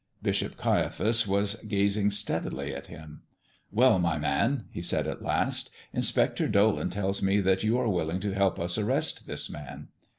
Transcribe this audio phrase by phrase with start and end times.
[0.23, 3.21] Bishop Caiaphas was gazing steadily at him.
[3.71, 8.19] "Well, my man," he said, at last, "Inspector Dolan tells me that you are willing
[8.21, 9.89] to help us arrest this Man."